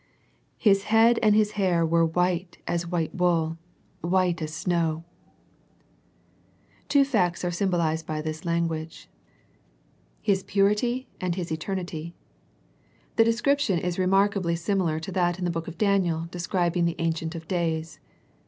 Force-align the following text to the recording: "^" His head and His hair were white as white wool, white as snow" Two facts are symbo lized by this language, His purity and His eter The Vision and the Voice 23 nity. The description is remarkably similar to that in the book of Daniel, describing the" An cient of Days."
"^" 0.01 0.03
His 0.57 0.85
head 0.85 1.19
and 1.21 1.35
His 1.35 1.51
hair 1.51 1.85
were 1.85 2.03
white 2.03 2.57
as 2.67 2.87
white 2.87 3.13
wool, 3.13 3.59
white 4.01 4.41
as 4.41 4.51
snow" 4.51 5.03
Two 6.89 7.05
facts 7.05 7.45
are 7.45 7.51
symbo 7.51 7.77
lized 7.77 8.07
by 8.07 8.19
this 8.19 8.43
language, 8.43 9.11
His 10.19 10.41
purity 10.41 11.07
and 11.21 11.35
His 11.35 11.49
eter 11.49 11.49
The 11.49 11.53
Vision 11.75 11.79
and 11.81 11.87
the 11.87 11.91
Voice 11.93 12.05
23 12.09 12.09
nity. 12.09 13.15
The 13.17 13.23
description 13.29 13.77
is 13.77 13.99
remarkably 13.99 14.55
similar 14.55 14.99
to 14.99 15.11
that 15.11 15.37
in 15.37 15.45
the 15.45 15.51
book 15.51 15.67
of 15.67 15.77
Daniel, 15.77 16.27
describing 16.31 16.85
the" 16.85 16.99
An 16.99 17.13
cient 17.13 17.35
of 17.35 17.47
Days." 17.47 17.99